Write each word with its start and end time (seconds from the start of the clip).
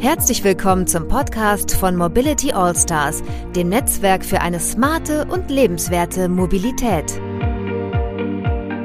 Herzlich 0.00 0.42
willkommen 0.42 0.86
zum 0.86 1.08
Podcast 1.08 1.74
von 1.74 1.96
Mobility 1.96 2.52
All 2.52 2.74
Stars, 2.76 3.22
dem 3.56 3.68
Netzwerk 3.68 4.24
für 4.24 4.40
eine 4.40 4.60
smarte 4.60 5.26
und 5.26 5.50
lebenswerte 5.50 6.28
Mobilität. 6.28 7.20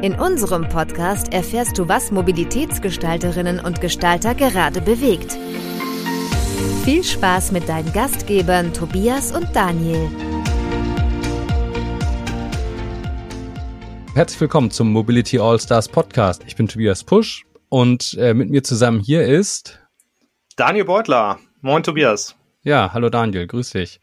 In 0.01 0.15
unserem 0.19 0.67
Podcast 0.67 1.31
erfährst 1.33 1.77
du, 1.77 1.87
was 1.87 2.11
Mobilitätsgestalterinnen 2.11 3.59
und 3.59 3.79
Gestalter 3.79 4.35
gerade 4.35 4.81
bewegt. 4.81 5.37
Viel 6.83 7.03
Spaß 7.03 7.51
mit 7.51 7.69
deinen 7.69 7.93
Gastgebern 7.93 8.73
Tobias 8.73 9.31
und 9.31 9.47
Daniel. 9.53 10.09
Herzlich 14.13 14.41
willkommen 14.41 14.71
zum 14.71 14.91
Mobility 14.91 15.39
All 15.39 15.59
Stars 15.59 15.87
Podcast. 15.87 16.43
Ich 16.47 16.55
bin 16.55 16.67
Tobias 16.67 17.03
Pusch 17.03 17.45
und 17.69 18.17
äh, 18.19 18.33
mit 18.33 18.49
mir 18.49 18.63
zusammen 18.63 18.99
hier 18.99 19.25
ist 19.25 19.82
Daniel 20.55 20.85
Beutler. 20.85 21.39
Moin, 21.61 21.81
Tobias. 21.81 22.35
Ja, 22.61 22.93
hallo 22.93 23.09
Daniel, 23.09 23.47
grüß 23.47 23.71
dich. 23.71 23.99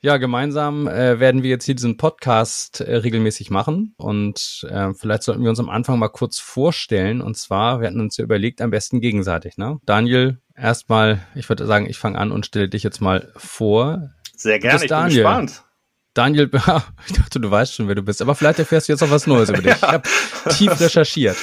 Ja, 0.00 0.18
gemeinsam 0.18 0.86
äh, 0.86 1.18
werden 1.18 1.42
wir 1.42 1.50
jetzt 1.50 1.64
hier 1.64 1.74
diesen 1.74 1.96
Podcast 1.96 2.80
äh, 2.80 2.96
regelmäßig 2.96 3.50
machen 3.50 3.94
und 3.96 4.64
äh, 4.70 4.94
vielleicht 4.94 5.24
sollten 5.24 5.42
wir 5.42 5.50
uns 5.50 5.58
am 5.58 5.68
Anfang 5.68 5.98
mal 5.98 6.10
kurz 6.10 6.38
vorstellen. 6.38 7.20
Und 7.20 7.36
zwar, 7.36 7.80
wir 7.80 7.88
hatten 7.88 8.00
uns 8.00 8.16
ja 8.18 8.22
überlegt, 8.24 8.60
am 8.60 8.70
besten 8.70 9.00
gegenseitig. 9.00 9.56
Ne? 9.56 9.78
Daniel, 9.84 10.38
erstmal, 10.54 11.26
ich 11.34 11.48
würde 11.48 11.66
sagen, 11.66 11.86
ich 11.86 11.98
fange 11.98 12.18
an 12.18 12.30
und 12.30 12.46
stelle 12.46 12.68
dich 12.68 12.84
jetzt 12.84 13.00
mal 13.00 13.32
vor. 13.36 14.10
Sehr 14.36 14.60
gerne, 14.60 14.80
ich 14.80 14.88
Daniel. 14.88 15.24
bin 15.24 15.24
gespannt. 15.24 15.64
Daniel, 16.12 16.50
ich 17.06 17.12
dachte, 17.14 17.40
du 17.40 17.50
weißt 17.50 17.74
schon, 17.74 17.88
wer 17.88 17.96
du 17.96 18.02
bist, 18.02 18.22
aber 18.22 18.36
vielleicht 18.36 18.60
erfährst 18.60 18.88
du 18.88 18.92
jetzt 18.92 19.00
noch 19.00 19.10
was 19.10 19.26
Neues 19.26 19.48
über 19.48 19.62
dich. 19.62 19.74
Ich 19.74 19.82
habe 19.82 20.08
tief 20.50 20.80
recherchiert. 20.80 21.36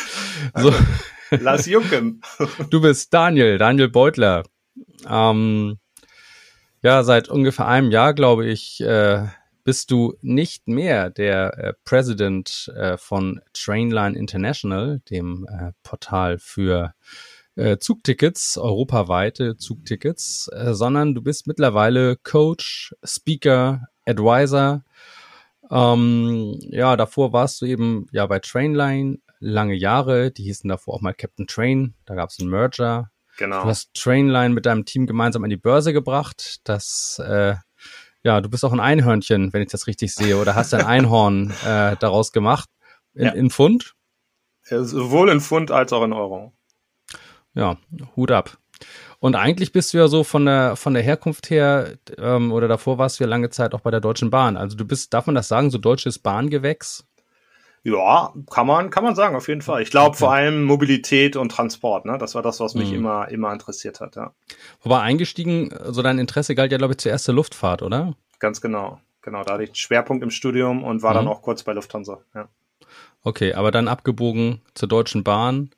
So. 0.56 0.74
Lass 1.40 1.66
Jucken. 1.66 2.22
Du 2.70 2.82
bist 2.82 3.14
Daniel, 3.14 3.58
Daniel 3.58 3.90
Beutler. 3.90 4.44
Ähm, 5.08 5.78
ja, 6.84 7.04
seit 7.04 7.30
ungefähr 7.30 7.68
einem 7.68 7.92
Jahr, 7.92 8.14
glaube 8.14 8.48
ich, 8.48 8.82
äh, 8.82 9.26
bist 9.64 9.92
du 9.92 10.16
nicht 10.22 10.68
mehr 10.68 11.10
der 11.10 11.58
äh, 11.58 11.74
President 11.86 12.72
äh, 12.76 12.98
von 12.98 13.42
Trainline 13.54 14.18
International, 14.18 15.00
dem 15.10 15.48
äh, 15.48 15.72
Portal 15.84 16.40
für 16.40 16.94
äh, 17.56 17.78
Zugtickets, 17.78 18.58
europaweite 18.58 19.58
Zugtickets, 19.58 20.50
äh, 20.54 20.74
sondern 20.74 21.14
du 21.14 21.22
bist 21.22 21.48
mittlerweile 21.48 22.18
Coach, 22.18 22.96
Speaker, 23.04 23.88
Advisor. 24.06 24.84
Ähm, 25.70 26.58
ja, 26.70 26.98
davor 26.98 27.32
warst 27.32 27.62
du 27.62 27.66
eben 27.66 28.08
ja 28.12 28.26
bei 28.26 28.40
Trainline 28.40 29.20
lange 29.42 29.74
Jahre. 29.76 30.32
Die 30.32 30.44
hießen 30.44 30.70
davor 30.70 30.94
auch 30.94 31.02
mal 31.02 31.14
Captain 31.14 31.48
Train. 31.48 31.96
Da 32.06 32.16
gab 32.16 32.30
es 32.30 32.40
einen 32.40 32.50
Merger. 32.50 33.12
Genau. 33.38 33.64
Du 33.64 33.70
hast 33.70 33.94
Trainline 33.94 34.54
mit 34.54 34.66
deinem 34.66 34.86
Team 34.86 35.06
gemeinsam 35.08 35.44
an 35.44 35.50
die 35.50 35.58
Börse 35.58 35.92
gebracht. 35.94 36.60
Das, 36.64 37.20
äh, 37.26 37.56
ja, 38.24 38.40
du 38.40 38.50
bist 38.50 38.64
auch 38.64 38.72
ein 38.74 38.80
Einhörnchen, 38.80 39.52
wenn 39.52 39.62
ich 39.64 39.70
das 39.70 39.88
richtig 39.88 40.14
sehe, 40.14 40.38
oder 40.38 40.56
hast 40.56 40.74
ein 40.74 40.86
Einhorn 40.86 41.52
äh, 41.66 41.96
daraus 41.98 42.32
gemacht 42.32 42.70
in, 43.14 43.26
Ja. 43.26 43.32
in 43.32 43.50
Pfund. 43.50 43.94
Äh, 44.68 44.80
Sowohl 44.84 45.30
in 45.30 45.42
Pfund 45.42 45.72
als 45.72 45.92
auch 45.92 46.04
in 46.04 46.14
Euro. 46.14 46.54
Ja, 47.54 47.78
Hut 48.16 48.32
ab. 48.32 48.58
Und 49.20 49.36
eigentlich 49.36 49.72
bist 49.72 49.94
du 49.94 50.00
ja 50.00 50.08
so 50.08 50.24
von 50.24 50.46
der 50.46 50.76
von 50.76 50.94
der 50.96 51.04
Herkunft 51.04 51.50
her 51.52 51.94
ähm, 52.18 52.52
oder 52.52 52.68
davor 52.68 52.98
warst 52.98 53.20
du 53.20 53.24
ja 53.24 53.30
lange 53.30 53.50
Zeit 53.52 53.76
auch 53.76 53.82
bei 53.82 53.92
der 53.92 54.00
Deutschen 54.02 54.32
Bahn. 54.32 54.58
Also 54.58 54.76
du 54.76 54.86
bist, 54.86 55.14
darf 55.14 55.28
man 55.28 55.36
das 55.36 55.48
sagen, 55.48 55.70
so 55.70 55.78
deutsches 55.78 56.18
Bahngewächs? 56.18 57.06
Ja, 57.84 58.34
kann 58.52 58.68
man, 58.68 58.90
kann 58.92 59.04
man 59.04 59.16
sagen, 59.16 59.36
auf 59.36 59.48
jeden 59.48 59.62
Fall. 59.64 59.82
Ich 59.82 59.90
glaube 59.90 60.16
vor 60.16 60.32
allem 60.32 60.64
Mobilität 60.66 61.36
und 61.36 61.50
Transport, 61.52 62.06
ne? 62.06 62.18
Das 62.20 62.36
war 62.36 62.44
das, 62.44 62.60
was 62.60 62.76
mich 62.76 62.90
Mhm. 62.92 62.98
immer, 62.98 63.28
immer 63.30 63.52
interessiert 63.52 64.00
hat, 64.02 64.16
ja. 64.16 64.34
Wobei 64.82 65.00
eingestiegen, 65.00 65.74
so 65.88 66.02
dein 66.04 66.20
Interesse 66.20 66.54
galt 66.54 66.72
ja, 66.72 66.78
glaube 66.78 66.94
ich, 66.94 66.98
zuerst 67.00 67.28
der 67.28 67.34
Luftfahrt, 67.36 67.82
oder? 67.82 68.16
Ganz 68.40 68.62
genau. 68.62 69.00
Genau, 69.24 69.44
da 69.44 69.54
hatte 69.54 69.64
ich 69.64 69.70
einen 69.70 69.76
Schwerpunkt 69.76 70.24
im 70.24 70.30
Studium 70.32 70.84
und 70.84 71.02
war 71.02 71.14
dann 71.14 71.26
Mhm. 71.26 71.32
auch 71.32 71.42
kurz 71.42 71.64
bei 71.64 71.74
Lufthansa, 71.74 72.20
ja. 72.36 72.48
Okay, 73.24 73.54
aber 73.54 73.72
dann 73.72 73.88
abgebogen 73.88 74.62
zur 74.74 74.90
Deutschen 74.90 75.24
Bahn. 75.24 75.72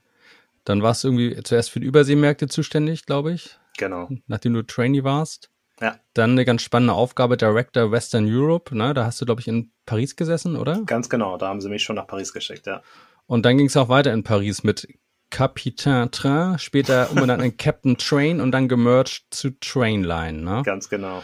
Dann 0.66 0.82
warst 0.82 1.04
du 1.04 1.10
irgendwie 1.10 1.42
zuerst 1.44 1.72
für 1.72 1.82
die 1.82 1.88
Überseemärkte 1.88 2.48
zuständig, 2.48 3.06
glaube 3.06 3.34
ich, 3.34 3.58
Genau. 3.78 4.10
nachdem 4.28 4.54
du 4.54 4.62
Trainee 4.64 5.04
warst. 5.04 5.50
Ja. 5.82 5.98
Dann 6.14 6.32
eine 6.32 6.46
ganz 6.46 6.62
spannende 6.62 6.94
Aufgabe, 6.94 7.38
Director 7.38 7.92
Western 7.92 8.26
Europe. 8.28 8.76
Ne? 8.76 8.94
Da 8.94 9.06
hast 9.06 9.20
du, 9.22 9.26
glaube 9.26 9.42
ich, 9.42 9.48
in 9.48 9.72
Paris 9.86 10.16
gesessen, 10.16 10.56
oder? 10.56 10.84
Ganz 10.86 11.10
genau, 11.10 11.38
da 11.38 11.48
haben 11.48 11.62
sie 11.62 11.70
mich 11.70 11.84
schon 11.84 11.96
nach 11.96 12.08
Paris 12.08 12.34
geschickt, 12.34 12.68
ja. 12.68 12.82
Und 13.26 13.46
dann 13.46 13.58
ging 13.58 13.68
es 13.68 13.78
auch 13.78 13.90
weiter 13.90 14.14
in 14.14 14.24
Paris 14.24 14.64
mit 14.64 14.88
Capitaine 15.30 16.12
Train, 16.12 16.60
später 16.60 17.10
umbenannt 17.12 17.44
in 17.44 17.58
Captain 17.58 17.98
Train 17.98 18.40
und 18.40 18.52
dann 18.52 18.68
gemerged 18.68 19.24
zu 19.32 19.50
Trainline. 19.60 20.44
Ne? 20.44 20.62
Ganz 20.64 20.90
genau. 20.90 21.24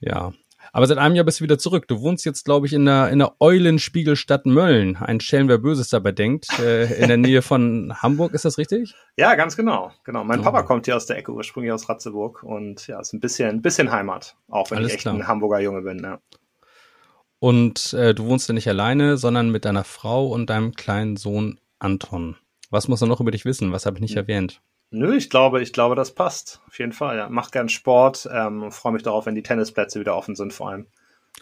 Ja. 0.00 0.32
Aber 0.72 0.86
seit 0.86 0.98
einem 0.98 1.14
Jahr 1.14 1.24
bist 1.24 1.40
du 1.40 1.44
wieder 1.44 1.58
zurück. 1.58 1.88
Du 1.88 2.00
wohnst 2.00 2.24
jetzt, 2.24 2.44
glaube 2.44 2.66
ich, 2.66 2.72
in 2.72 2.84
der, 2.84 3.08
in 3.10 3.18
der 3.18 3.34
Eulenspiegelstadt 3.40 4.46
Mölln. 4.46 4.96
Ein 4.96 5.20
Schelm, 5.20 5.48
wer 5.48 5.58
Böses 5.58 5.88
dabei 5.88 6.12
denkt. 6.12 6.46
Äh, 6.60 7.00
in 7.00 7.08
der 7.08 7.16
Nähe 7.16 7.42
von 7.42 7.94
Hamburg, 8.02 8.32
ist 8.34 8.44
das 8.44 8.58
richtig? 8.58 8.94
Ja, 9.16 9.34
ganz 9.34 9.56
genau. 9.56 9.90
Genau. 10.04 10.22
Mein 10.22 10.40
Oh. 10.40 10.42
Papa 10.44 10.62
kommt 10.62 10.84
hier 10.86 10.94
aus 10.94 11.06
der 11.06 11.16
Ecke, 11.18 11.32
ursprünglich 11.32 11.72
aus 11.72 11.88
Ratzeburg. 11.88 12.44
Und 12.44 12.86
ja, 12.86 13.00
ist 13.00 13.12
ein 13.12 13.18
bisschen, 13.20 13.48
ein 13.50 13.62
bisschen 13.62 13.90
Heimat. 13.90 14.36
Auch 14.48 14.70
wenn 14.70 14.78
Alles 14.78 14.90
ich 14.90 14.94
echt 14.94 15.02
klar. 15.02 15.14
ein 15.14 15.26
Hamburger 15.26 15.58
Junge 15.58 15.82
bin, 15.82 15.98
ja. 16.04 16.20
Und 17.40 17.92
äh, 17.94 18.14
du 18.14 18.24
wohnst 18.26 18.48
ja 18.48 18.54
nicht 18.54 18.68
alleine, 18.68 19.16
sondern 19.16 19.50
mit 19.50 19.64
deiner 19.64 19.84
Frau 19.84 20.26
und 20.28 20.50
deinem 20.50 20.74
kleinen 20.74 21.16
Sohn 21.16 21.58
Anton. 21.78 22.36
Was 22.70 22.88
muss 22.88 23.00
er 23.00 23.06
noch 23.08 23.20
über 23.20 23.30
dich 23.30 23.44
wissen? 23.44 23.72
Was 23.72 23.86
habe 23.86 23.96
ich 23.96 24.02
nicht 24.02 24.12
Hm. 24.12 24.18
erwähnt? 24.18 24.60
Nö, 24.90 25.16
ich 25.16 25.28
glaube, 25.28 25.60
ich 25.60 25.72
glaube, 25.72 25.94
das 25.94 26.14
passt. 26.14 26.60
Auf 26.66 26.78
jeden 26.78 26.92
Fall, 26.92 27.16
ja. 27.18 27.28
Mach 27.28 27.50
gern 27.50 27.68
Sport. 27.68 28.28
Ähm, 28.32 28.72
Freue 28.72 28.92
mich 28.92 29.02
darauf, 29.02 29.26
wenn 29.26 29.34
die 29.34 29.42
Tennisplätze 29.42 30.00
wieder 30.00 30.16
offen 30.16 30.34
sind, 30.34 30.52
vor 30.52 30.70
allem. 30.70 30.86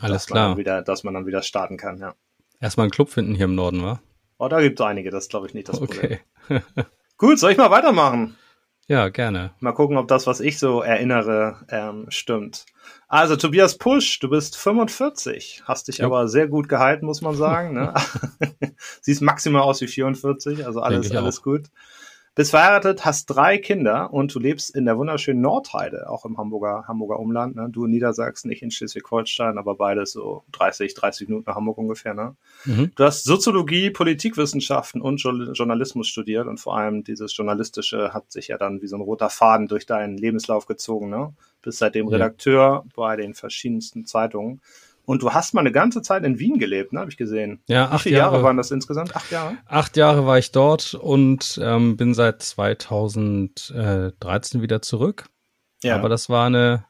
Alles 0.00 0.24
dass 0.24 0.30
Man 0.30 0.36
dann 0.36 0.46
klar. 0.46 0.56
wieder, 0.58 0.82
dass 0.82 1.04
man 1.04 1.14
dann 1.14 1.26
wieder 1.26 1.42
starten 1.42 1.76
kann, 1.76 1.98
ja. 1.98 2.14
Erstmal 2.60 2.84
einen 2.84 2.90
Club 2.90 3.10
finden 3.10 3.34
hier 3.34 3.44
im 3.44 3.54
Norden, 3.54 3.82
wa? 3.82 4.00
Oh, 4.38 4.48
da 4.48 4.60
gibt 4.60 4.80
es 4.80 4.86
einige, 4.86 5.10
das 5.10 5.28
glaube 5.28 5.46
ich 5.46 5.54
nicht 5.54 5.68
das 5.68 5.78
Problem. 5.78 6.18
Okay. 6.48 6.62
Gut, 7.18 7.38
soll 7.38 7.52
ich 7.52 7.58
mal 7.58 7.70
weitermachen? 7.70 8.36
Ja, 8.88 9.08
gerne. 9.08 9.52
Mal 9.58 9.72
gucken, 9.72 9.96
ob 9.96 10.06
das, 10.06 10.26
was 10.26 10.40
ich 10.40 10.58
so 10.58 10.80
erinnere, 10.80 11.64
ähm, 11.70 12.06
stimmt. 12.08 12.66
Also, 13.08 13.34
Tobias 13.36 13.78
Pusch, 13.78 14.20
du 14.20 14.28
bist 14.28 14.56
45, 14.56 15.62
hast 15.64 15.88
dich 15.88 15.98
Jo. 15.98 16.06
aber 16.06 16.28
sehr 16.28 16.46
gut 16.46 16.68
gehalten, 16.68 17.06
muss 17.06 17.20
man 17.20 17.34
sagen. 17.34 17.74
Ne? 17.74 17.94
Siehst 19.00 19.22
maximal 19.22 19.62
aus 19.62 19.80
wie 19.80 19.88
44, 19.88 20.64
also 20.66 20.80
alles, 20.80 21.10
alles 21.10 21.42
gut. 21.42 21.68
Bist 22.36 22.50
verheiratet, 22.50 23.06
hast 23.06 23.24
drei 23.26 23.56
Kinder 23.56 24.12
und 24.12 24.34
du 24.34 24.38
lebst 24.38 24.76
in 24.76 24.84
der 24.84 24.98
wunderschönen 24.98 25.41
Nordheide, 25.41 26.10
auch 26.10 26.26
im 26.26 26.36
Hamburger, 26.36 26.84
Hamburger 26.86 27.19
Umland. 27.19 27.56
Ne? 27.56 27.69
Du 27.70 27.86
in 27.86 27.91
Niedersachsen, 27.92 28.50
ich 28.50 28.60
in 28.60 28.70
Schleswig-Holstein, 28.70 29.56
aber 29.56 29.74
beides 29.76 30.12
so 30.12 30.44
30, 30.52 30.92
30 30.92 31.28
Minuten 31.28 31.44
nach 31.48 31.56
Hamburg 31.56 31.78
ungefähr. 31.78 32.12
Ne? 32.12 32.36
Mhm. 32.66 32.92
Du 32.94 33.04
hast 33.04 33.24
Soziologie, 33.24 33.88
Politikwissenschaften 33.88 35.00
und 35.00 35.16
Jour- 35.16 35.54
Journalismus 35.54 36.08
studiert 36.08 36.47
und 36.47 36.60
vor 36.60 36.76
allem 36.76 37.04
dieses 37.04 37.34
Journalistische 37.34 38.12
hat 38.12 38.30
sich 38.30 38.48
ja 38.48 38.58
dann 38.58 38.82
wie 38.82 38.86
so 38.86 38.97
ein 38.97 39.03
roter 39.03 39.30
Faden 39.30 39.66
durch 39.66 39.86
deinen 39.86 40.18
Lebenslauf 40.18 40.66
gezogen. 40.66 41.08
Ne? 41.08 41.32
Bist 41.62 41.78
seitdem 41.78 42.06
Ja. 42.08 42.16
Redakteur 42.16 42.84
bei 42.94 43.16
den 43.16 43.32
verschiedensten 43.32 44.04
Zeitungen. 44.04 44.60
Und 45.06 45.22
du 45.22 45.32
hast 45.32 45.54
mal 45.54 45.60
eine 45.60 45.72
ganze 45.72 46.02
Zeit 46.02 46.24
in 46.24 46.38
Wien 46.38 46.58
gelebt, 46.58 46.92
ne? 46.92 47.00
habe 47.00 47.10
ich 47.10 47.16
gesehen. 47.16 47.62
Ja, 47.68 47.88
Wie 47.88 47.94
acht 47.94 48.02
viele 48.02 48.18
Jahre. 48.18 48.32
Jahre. 48.34 48.44
waren 48.44 48.58
das 48.58 48.70
insgesamt? 48.70 49.16
Acht 49.16 49.30
Jahre? 49.30 49.56
Acht 49.64 49.96
Jahre 49.96 50.26
war 50.26 50.36
ich 50.38 50.52
dort 50.52 50.92
und 50.94 51.58
ähm, 51.62 51.96
bin 51.96 52.12
seit 52.12 52.42
2013 52.42 54.60
wieder 54.60 54.82
zurück. 54.82 55.30
Aber 55.88 56.08
das 56.08 56.28
war 56.28 56.46
eine, 56.46 56.84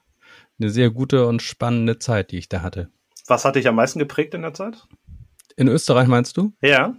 eine 0.58 0.70
sehr 0.70 0.88
gute 0.90 1.26
und 1.26 1.42
spannende 1.42 1.98
Zeit, 1.98 2.30
die 2.30 2.38
ich 2.38 2.48
da 2.48 2.62
hatte. 2.62 2.88
Was 3.26 3.44
hat 3.44 3.56
dich 3.56 3.68
am 3.68 3.74
meisten 3.74 3.98
geprägt 3.98 4.32
in 4.34 4.40
der 4.42 4.54
Zeit? 4.54 4.86
In 5.56 5.68
Österreich 5.68 6.08
meinst 6.08 6.38
du? 6.38 6.54
Ja. 6.62 6.94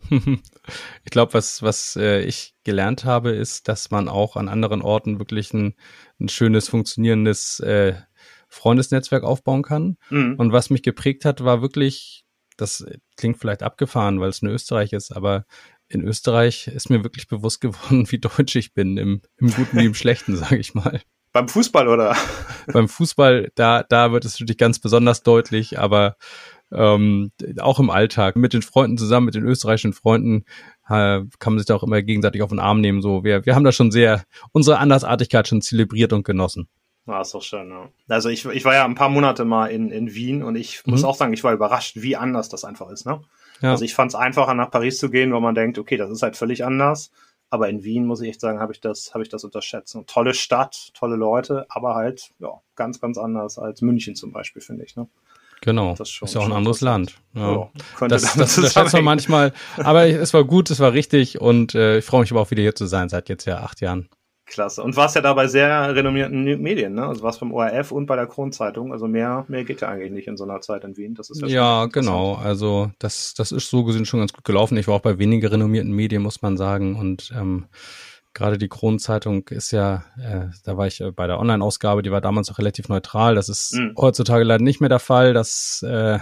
ich 0.10 1.10
glaube, 1.10 1.34
was, 1.34 1.62
was 1.62 1.96
äh, 1.96 2.20
ich 2.20 2.54
gelernt 2.64 3.04
habe, 3.04 3.30
ist, 3.30 3.68
dass 3.68 3.90
man 3.90 4.08
auch 4.08 4.36
an 4.36 4.48
anderen 4.48 4.82
Orten 4.82 5.18
wirklich 5.18 5.52
ein, 5.54 5.74
ein 6.20 6.28
schönes, 6.28 6.68
funktionierendes 6.68 7.60
äh, 7.60 7.94
Freundesnetzwerk 8.48 9.24
aufbauen 9.24 9.62
kann. 9.62 9.96
Mhm. 10.10 10.36
Und 10.36 10.52
was 10.52 10.70
mich 10.70 10.82
geprägt 10.82 11.24
hat, 11.24 11.44
war 11.44 11.62
wirklich, 11.62 12.24
das 12.56 12.84
klingt 13.16 13.38
vielleicht 13.38 13.62
abgefahren, 13.62 14.20
weil 14.20 14.30
es 14.30 14.42
in 14.42 14.48
Österreich 14.48 14.92
ist, 14.92 15.12
aber 15.12 15.44
in 15.88 16.02
Österreich 16.02 16.68
ist 16.68 16.90
mir 16.90 17.02
wirklich 17.02 17.28
bewusst 17.28 17.60
geworden, 17.60 18.06
wie 18.10 18.18
deutsch 18.18 18.56
ich 18.56 18.74
bin, 18.74 18.96
im, 18.96 19.22
im 19.38 19.50
Guten 19.50 19.78
wie 19.78 19.86
im 19.86 19.94
Schlechten, 19.94 20.36
sage 20.36 20.58
ich 20.58 20.74
mal. 20.74 21.00
Beim 21.32 21.48
Fußball 21.48 21.88
oder? 21.88 22.16
Beim 22.72 22.88
Fußball, 22.88 23.50
da, 23.54 23.82
da 23.82 24.12
wird 24.12 24.24
es 24.24 24.40
natürlich 24.40 24.58
ganz 24.58 24.78
besonders 24.78 25.22
deutlich, 25.22 25.78
aber 25.78 26.16
ähm, 26.72 27.32
auch 27.58 27.80
im 27.80 27.90
Alltag 27.90 28.36
mit 28.36 28.52
den 28.52 28.62
Freunden 28.62 28.98
zusammen, 28.98 29.26
mit 29.26 29.34
den 29.34 29.44
österreichischen 29.44 29.92
Freunden, 29.92 30.44
äh, 30.88 31.20
kann 31.38 31.52
man 31.52 31.58
sich 31.58 31.66
da 31.66 31.74
auch 31.74 31.82
immer 31.82 32.02
gegenseitig 32.02 32.42
auf 32.42 32.50
den 32.50 32.58
Arm 32.58 32.80
nehmen. 32.80 33.02
So, 33.02 33.24
wir, 33.24 33.46
wir 33.46 33.54
haben 33.54 33.64
da 33.64 33.72
schon 33.72 33.90
sehr 33.90 34.24
unsere 34.52 34.78
Andersartigkeit 34.78 35.48
schon 35.48 35.62
zelebriert 35.62 36.12
und 36.12 36.24
genossen. 36.24 36.68
Ah, 37.10 37.22
ist 37.22 37.32
doch 37.34 37.42
schön, 37.42 37.70
ja. 37.70 37.88
Also 38.08 38.28
ich, 38.28 38.44
ich 38.44 38.64
war 38.64 38.74
ja 38.74 38.84
ein 38.84 38.94
paar 38.94 39.08
Monate 39.08 39.44
mal 39.46 39.66
in, 39.66 39.90
in 39.90 40.14
Wien 40.14 40.42
und 40.42 40.56
ich 40.56 40.82
muss 40.86 41.00
Mhm. 41.02 41.06
auch 41.08 41.14
sagen, 41.16 41.32
ich 41.32 41.42
war 41.42 41.52
überrascht, 41.54 41.96
wie 41.96 42.16
anders 42.16 42.48
das 42.50 42.64
einfach 42.64 42.90
ist, 42.90 43.06
ne? 43.06 43.22
Ja. 43.62 43.70
Also 43.70 43.84
ich 43.84 43.94
fand 43.94 44.10
es 44.10 44.14
einfacher, 44.14 44.54
nach 44.54 44.70
Paris 44.70 44.98
zu 44.98 45.10
gehen, 45.10 45.32
weil 45.32 45.40
man 45.40 45.54
denkt, 45.54 45.78
okay, 45.78 45.96
das 45.96 46.10
ist 46.10 46.22
halt 46.22 46.36
völlig 46.36 46.64
anders. 46.64 47.10
Aber 47.50 47.70
in 47.70 47.82
Wien, 47.82 48.04
muss 48.04 48.20
ich 48.20 48.28
echt 48.28 48.40
sagen, 48.42 48.60
habe 48.60 48.72
ich 48.74 48.80
das, 48.82 49.14
habe 49.14 49.24
ich 49.24 49.30
das 49.30 49.42
unterschätzt. 49.42 49.96
Eine 49.96 50.04
tolle 50.04 50.34
Stadt, 50.34 50.90
tolle 50.92 51.16
Leute, 51.16 51.64
aber 51.70 51.94
halt, 51.94 52.30
ja, 52.40 52.60
ganz, 52.76 53.00
ganz 53.00 53.16
anders 53.16 53.58
als 53.58 53.80
München 53.80 54.14
zum 54.14 54.32
Beispiel, 54.32 54.60
finde 54.60 54.84
ich. 54.84 54.94
Ne? 54.96 55.08
Genau. 55.62 55.94
Das 55.96 56.08
ist, 56.08 56.10
schon, 56.12 56.28
ist 56.28 56.34
ja 56.34 56.42
auch 56.42 56.46
ein 56.46 56.52
anderes 56.52 56.82
Land. 56.82 57.14
Ja. 57.34 57.70
Ja, 58.00 58.08
das, 58.08 58.34
das, 58.34 58.56
das 58.56 58.72
schätzt 58.74 58.92
man 58.92 59.02
manchmal. 59.02 59.54
Aber 59.78 60.06
es 60.06 60.34
war 60.34 60.44
gut, 60.44 60.70
es 60.70 60.78
war 60.78 60.92
richtig 60.92 61.40
und 61.40 61.74
äh, 61.74 61.98
ich 61.98 62.04
freue 62.04 62.20
mich 62.20 62.30
aber 62.30 62.42
auch 62.42 62.50
wieder 62.50 62.62
hier 62.62 62.74
zu 62.74 62.84
sein, 62.86 63.08
seit 63.08 63.30
jetzt 63.30 63.46
ja 63.46 63.60
acht 63.60 63.80
Jahren. 63.80 64.08
Klasse. 64.48 64.82
Und 64.82 64.96
warst 64.96 65.14
ja 65.14 65.20
da 65.20 65.34
bei 65.34 65.46
sehr 65.46 65.94
renommierten 65.94 66.44
Medien, 66.60 66.94
ne? 66.94 67.06
Also 67.06 67.22
warst 67.22 67.40
beim 67.40 67.52
ORF 67.52 67.92
und 67.92 68.06
bei 68.06 68.16
der 68.16 68.26
Kronzeitung. 68.26 68.92
Also 68.92 69.06
mehr, 69.06 69.44
mehr 69.48 69.64
geht 69.64 69.80
ja 69.80 69.88
eigentlich 69.88 70.12
nicht 70.12 70.28
in 70.28 70.36
so 70.36 70.44
einer 70.44 70.60
Zeit 70.60 70.84
in 70.84 70.96
Wien. 70.96 71.14
Das 71.14 71.30
ist 71.30 71.40
ja, 71.42 71.48
ja 71.48 71.86
genau. 71.86 72.34
Also 72.34 72.90
das, 72.98 73.34
das 73.34 73.52
ist 73.52 73.70
so 73.70 73.84
gesehen 73.84 74.06
schon 74.06 74.20
ganz 74.20 74.32
gut 74.32 74.44
gelaufen. 74.44 74.76
Ich 74.76 74.88
war 74.88 74.94
auch 74.96 75.00
bei 75.00 75.18
weniger 75.18 75.52
renommierten 75.52 75.92
Medien, 75.92 76.22
muss 76.22 76.42
man 76.42 76.56
sagen. 76.56 76.96
Und 76.96 77.32
ähm, 77.36 77.66
gerade 78.34 78.58
die 78.58 78.68
Kronzeitung 78.68 79.46
ist 79.48 79.70
ja, 79.70 80.04
äh, 80.18 80.46
da 80.64 80.76
war 80.76 80.86
ich 80.86 81.00
äh, 81.00 81.10
bei 81.10 81.26
der 81.26 81.38
Online-Ausgabe, 81.38 82.02
die 82.02 82.10
war 82.10 82.20
damals 82.20 82.50
auch 82.50 82.58
relativ 82.58 82.88
neutral. 82.88 83.34
Das 83.34 83.48
ist 83.48 83.74
mhm. 83.74 83.94
heutzutage 83.96 84.44
leider 84.44 84.62
nicht 84.62 84.80
mehr 84.80 84.88
der 84.88 84.98
Fall. 84.98 85.34
Das 85.34 85.82
äh, 85.86 86.18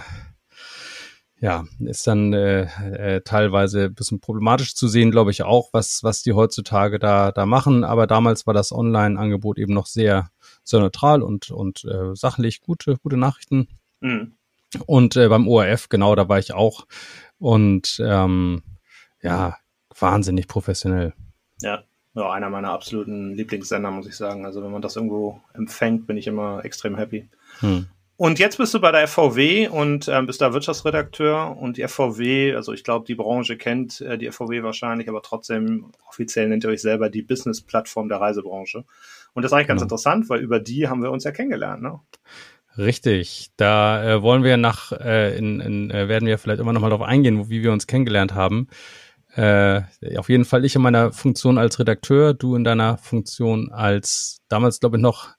ja, 1.39 1.65
ist 1.79 2.07
dann 2.07 2.33
äh, 2.33 2.63
äh, 2.63 3.21
teilweise 3.21 3.85
ein 3.85 3.93
bisschen 3.93 4.19
problematisch 4.19 4.75
zu 4.75 4.87
sehen, 4.87 5.11
glaube 5.11 5.31
ich 5.31 5.43
auch, 5.43 5.69
was, 5.71 6.03
was 6.03 6.23
die 6.23 6.33
heutzutage 6.33 6.97
da, 6.97 7.31
da 7.31 7.45
machen. 7.45 7.83
Aber 7.83 8.07
damals 8.07 8.47
war 8.47 8.53
das 8.53 8.71
Online-Angebot 8.71 9.59
eben 9.59 9.73
noch 9.73 9.85
sehr, 9.85 10.31
sehr 10.63 10.79
neutral 10.79 11.21
und, 11.21 11.51
und 11.51 11.85
äh, 11.85 12.15
sachlich 12.15 12.61
gute, 12.61 12.97
gute 12.97 13.17
Nachrichten. 13.17 13.67
Mhm. 13.99 14.33
Und 14.85 15.15
äh, 15.15 15.29
beim 15.29 15.47
ORF, 15.47 15.89
genau, 15.89 16.15
da 16.15 16.27
war 16.27 16.39
ich 16.39 16.53
auch. 16.53 16.87
Und 17.37 18.01
ähm, 18.03 18.63
ja, 19.21 19.57
wahnsinnig 19.97 20.47
professionell. 20.47 21.13
Ja, 21.61 21.83
ja, 22.15 22.31
einer 22.31 22.49
meiner 22.49 22.71
absoluten 22.71 23.35
Lieblingssender, 23.35 23.91
muss 23.91 24.07
ich 24.07 24.15
sagen. 24.15 24.45
Also 24.45 24.63
wenn 24.63 24.71
man 24.71 24.81
das 24.81 24.95
irgendwo 24.95 25.39
empfängt, 25.53 26.07
bin 26.07 26.17
ich 26.17 26.25
immer 26.25 26.65
extrem 26.65 26.95
happy. 26.95 27.29
Hm. 27.59 27.87
Und 28.17 28.39
jetzt 28.39 28.57
bist 28.57 28.73
du 28.73 28.79
bei 28.79 28.91
der 28.91 29.07
FVW 29.07 29.67
und 29.67 30.07
äh, 30.07 30.21
bist 30.23 30.41
da 30.41 30.51
Wirtschaftsredakteur 30.51 31.55
und 31.55 31.77
die 31.77 31.87
FVW, 31.87 32.55
also 32.55 32.73
ich 32.73 32.83
glaube, 32.83 33.05
die 33.05 33.13
Branche 33.13 33.57
kennt 33.57 34.01
äh, 34.01 34.17
die 34.17 34.31
FVW 34.31 34.63
wahrscheinlich, 34.63 35.07
aber 35.07 35.21
trotzdem 35.21 35.91
offiziell 36.09 36.49
nennt 36.49 36.63
ihr 36.63 36.71
euch 36.71 36.81
selber 36.81 37.11
die 37.11 37.21
Business-Plattform 37.21 38.09
der 38.09 38.19
Reisebranche. 38.19 38.85
Und 39.33 39.43
das 39.43 39.51
ist 39.51 39.53
eigentlich 39.53 39.67
ganz 39.67 39.81
genau. 39.81 39.85
interessant, 39.85 40.29
weil 40.29 40.41
über 40.41 40.59
die 40.59 40.87
haben 40.87 41.03
wir 41.03 41.11
uns 41.11 41.25
ja 41.25 41.31
kennengelernt, 41.31 41.83
ne? 41.83 41.99
Richtig, 42.75 43.51
da 43.55 44.03
äh, 44.03 44.21
wollen 44.23 44.43
wir 44.43 44.57
nach, 44.57 44.91
äh, 44.91 45.37
in, 45.37 45.59
in, 45.59 45.91
äh, 45.91 46.07
werden 46.07 46.27
wir 46.27 46.39
vielleicht 46.39 46.59
immer 46.59 46.73
noch 46.73 46.81
mal 46.81 46.89
darauf 46.89 47.07
eingehen, 47.07 47.49
wie 47.49 47.61
wir 47.61 47.71
uns 47.71 47.85
kennengelernt 47.85 48.33
haben. 48.33 48.67
Äh, 49.35 49.81
auf 50.17 50.29
jeden 50.29 50.45
Fall 50.45 50.65
ich 50.65 50.75
in 50.75 50.81
meiner 50.81 51.11
Funktion 51.11 51.59
als 51.59 51.77
Redakteur, 51.77 52.33
du 52.33 52.55
in 52.55 52.63
deiner 52.63 52.97
Funktion 52.97 53.71
als 53.71 54.41
damals, 54.47 54.79
glaube 54.79 54.97
ich, 54.97 55.03
noch 55.03 55.36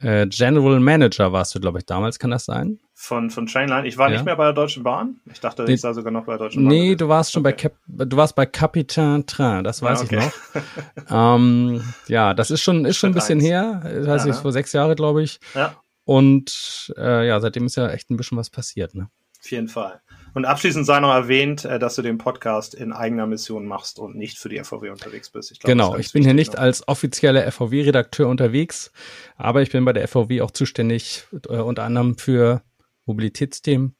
äh, 0.00 0.26
General 0.26 0.78
Manager 0.78 1.32
warst 1.32 1.54
du, 1.54 1.60
glaube 1.60 1.78
ich, 1.78 1.86
damals, 1.86 2.18
kann 2.18 2.30
das 2.30 2.44
sein? 2.44 2.78
Von, 2.94 3.30
von 3.30 3.46
Trainline. 3.46 3.86
Ich 3.86 3.98
war 3.98 4.08
ja. 4.08 4.16
nicht 4.16 4.24
mehr 4.24 4.36
bei 4.36 4.44
der 4.44 4.52
Deutschen 4.52 4.82
Bahn. 4.82 5.20
Ich 5.30 5.40
dachte, 5.40 5.64
ich 5.68 5.80
sei 5.80 5.92
sogar 5.92 6.12
noch 6.12 6.24
bei 6.24 6.32
der 6.32 6.46
Deutschen 6.46 6.64
Bahn. 6.64 6.68
Nee, 6.68 6.94
du 6.96 7.08
warst 7.08 7.32
schon 7.32 7.44
okay. 7.44 7.50
bei 7.50 7.56
Cap, 7.56 8.08
du 8.08 8.16
warst 8.16 8.34
bei 8.34 8.46
Capitaine 8.46 9.26
Train, 9.26 9.64
das 9.64 9.82
weiß 9.82 10.00
ah, 10.00 10.04
okay. 10.04 10.18
ich 10.18 11.04
noch. 11.08 11.36
ähm, 11.36 11.82
ja, 12.06 12.34
das 12.34 12.50
ist 12.50 12.62
schon, 12.62 12.84
ist 12.84 12.96
schon 12.96 13.10
ein 13.10 13.14
bisschen 13.14 13.40
her. 13.40 13.80
Das 13.84 14.08
heißt, 14.08 14.26
ja, 14.26 14.32
vor 14.34 14.52
sechs 14.52 14.72
Jahren, 14.72 14.94
glaube 14.94 15.22
ich. 15.22 15.40
Ja. 15.54 15.74
Und 16.04 16.92
äh, 16.96 17.26
ja, 17.26 17.38
seitdem 17.40 17.66
ist 17.66 17.76
ja 17.76 17.88
echt 17.88 18.10
ein 18.10 18.16
bisschen 18.16 18.38
was 18.38 18.50
passiert, 18.50 18.94
ne? 18.94 19.10
Auf 19.40 19.50
jeden 19.50 19.68
Fall. 19.68 20.00
Und 20.38 20.44
abschließend 20.44 20.86
sei 20.86 21.00
noch 21.00 21.12
erwähnt, 21.12 21.64
äh, 21.64 21.80
dass 21.80 21.96
du 21.96 22.02
den 22.02 22.16
Podcast 22.16 22.72
in 22.72 22.92
eigener 22.92 23.26
Mission 23.26 23.66
machst 23.66 23.98
und 23.98 24.14
nicht 24.14 24.38
für 24.38 24.48
die 24.48 24.62
FVW 24.62 24.90
unterwegs 24.90 25.30
bist. 25.30 25.50
Ich 25.50 25.58
glaub, 25.58 25.68
genau, 25.68 25.96
ich 25.96 26.12
bin 26.12 26.22
hier 26.22 26.32
nicht 26.32 26.52
noch. 26.52 26.60
als 26.60 26.86
offizieller 26.86 27.50
FVW-Redakteur 27.50 28.28
unterwegs, 28.28 28.92
aber 29.34 29.62
ich 29.62 29.72
bin 29.72 29.84
bei 29.84 29.92
der 29.92 30.06
FVW 30.06 30.42
auch 30.42 30.52
zuständig, 30.52 31.24
äh, 31.48 31.56
unter 31.56 31.82
anderem 31.82 32.16
für 32.18 32.62
Mobilitätsthemen. 33.04 33.96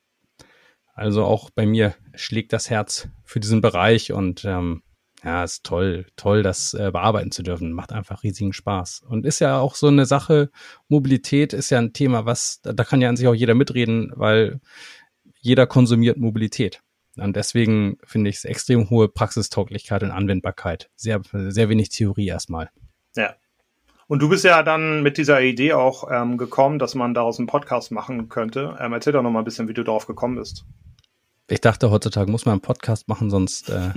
Also 0.95 1.25
auch 1.25 1.51
bei 1.51 1.67
mir 1.67 1.97
schlägt 2.15 2.53
das 2.53 2.71
Herz 2.71 3.09
für 3.25 3.41
diesen 3.41 3.61
Bereich 3.61 4.13
und 4.13 4.45
ähm, 4.45 4.85
ja, 5.25 5.43
ist 5.43 5.65
toll, 5.65 6.07
toll, 6.15 6.45
das 6.45 6.73
äh, 6.73 6.91
bearbeiten 6.93 7.33
zu 7.33 7.43
dürfen. 7.43 7.73
Macht 7.73 7.91
einfach 7.93 8.23
riesigen 8.23 8.53
Spaß. 8.53 9.03
Und 9.09 9.27
ist 9.27 9.41
ja 9.41 9.59
auch 9.59 9.75
so 9.75 9.89
eine 9.89 10.07
Sache, 10.07 10.53
Mobilität 10.87 11.53
ist 11.53 11.71
ja 11.71 11.79
ein 11.79 11.93
Thema, 11.93 12.27
was, 12.27 12.61
da 12.63 12.85
kann 12.85 13.01
ja 13.01 13.09
an 13.09 13.17
sich 13.17 13.27
auch 13.27 13.35
jeder 13.35 13.55
mitreden, 13.55 14.13
weil 14.15 14.61
jeder 15.41 15.67
konsumiert 15.67 16.19
Mobilität. 16.19 16.81
Und 17.17 17.37
deswegen 17.37 17.99
finde 18.05 18.31
ich 18.31 18.37
es 18.37 18.45
extrem 18.45 18.91
hohe 18.91 19.09
Praxistauglichkeit 19.09 20.03
und 20.03 20.11
Anwendbarkeit. 20.11 20.89
Sehr, 20.95 21.21
sehr 21.33 21.69
wenig 21.69 21.89
Theorie 21.89 22.29
erstmal. 22.29 22.71
Ja. 23.17 23.35
Und 24.07 24.21
du 24.23 24.29
bist 24.29 24.45
ja 24.45 24.63
dann 24.63 25.03
mit 25.03 25.19
dieser 25.19 25.43
Idee 25.43 25.75
auch 25.75 26.11
ähm, 26.11 26.39
gekommen, 26.39 26.79
dass 26.79 26.95
man 26.95 27.13
daraus 27.13 27.39
einen 27.39 27.47
Podcast 27.47 27.91
machen 27.91 28.29
könnte. 28.29 28.77
Ähm, 28.81 28.93
erzähl 28.93 29.13
doch 29.13 29.23
noch 29.23 29.31
mal 29.31 29.41
ein 29.41 29.45
bisschen, 29.45 29.69
wie 29.69 29.75
du 29.75 29.85
darauf 29.85 30.07
gekommen 30.07 30.37
bist. 30.37 30.65
Ich 31.49 31.61
dachte, 31.61 31.91
heutzutage 31.91 32.31
muss 32.31 32.47
man 32.47 32.53
einen 32.53 32.61
Podcast 32.63 33.09
machen, 33.09 33.31
sonst 33.31 33.69
äh, 33.69 33.91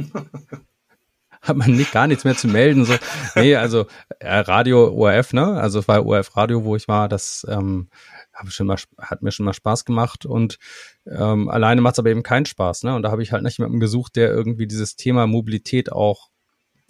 hat 1.41 1.57
man 1.57 1.71
nicht, 1.71 1.91
gar 1.91 2.07
nichts 2.07 2.23
mehr 2.23 2.35
zu 2.35 2.47
melden. 2.47 2.85
So. 2.85 2.93
Nee, 3.35 3.55
also 3.55 3.85
äh, 4.19 4.39
Radio 4.39 4.93
ORF, 4.93 5.33
ne? 5.33 5.59
Also 5.59 5.79
es 5.79 5.87
war 5.87 6.05
ORF 6.05 6.35
Radio, 6.35 6.63
wo 6.65 6.75
ich 6.75 6.87
war, 6.87 7.07
das 7.07 7.45
ähm, 7.49 7.87
habe 8.41 8.51
schon 8.51 8.67
mal, 8.67 8.77
hat 8.97 9.21
mir 9.21 9.31
schon 9.31 9.45
mal 9.45 9.53
Spaß 9.53 9.85
gemacht 9.85 10.25
und 10.25 10.57
ähm, 11.07 11.49
alleine 11.49 11.81
macht 11.81 11.93
es 11.93 11.99
aber 11.99 12.09
eben 12.09 12.23
keinen 12.23 12.45
Spaß. 12.45 12.83
Ne? 12.83 12.95
Und 12.95 13.03
da 13.03 13.11
habe 13.11 13.23
ich 13.23 13.31
halt 13.31 13.43
nicht 13.43 13.57
jemanden 13.57 13.79
gesucht, 13.79 14.15
der 14.15 14.29
irgendwie 14.29 14.67
dieses 14.67 14.95
Thema 14.95 15.27
Mobilität 15.27 15.91
auch 15.91 16.29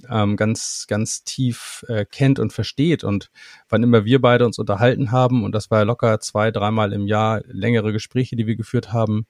ähm, 0.09 0.36
ganz, 0.36 0.86
ganz 0.88 1.24
tief 1.24 1.86
äh, 1.88 2.06
kennt 2.06 2.39
und 2.39 2.53
versteht. 2.53 3.03
Und 3.03 3.30
wann 3.69 3.83
immer 3.83 4.06
wir 4.06 4.21
beide 4.21 4.45
uns 4.45 4.57
unterhalten 4.57 5.12
haben, 5.12 5.44
und 5.44 5.53
das 5.53 5.69
war 5.69 5.80
ja 5.80 5.83
locker 5.83 6.19
zwei, 6.19 6.51
dreimal 6.51 6.94
im 6.94 7.06
Jahr 7.06 7.42
längere 7.45 7.92
Gespräche, 7.92 8.36
die 8.36 8.47
wir 8.47 8.56
geführt 8.56 8.94
haben, 8.94 9.27